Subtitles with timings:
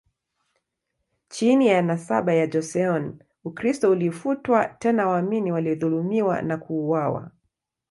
[1.29, 7.31] Chini ya nasaba ya Joseon, Ukristo ulifutwa, tena waamini walidhulumiwa na kuuawa.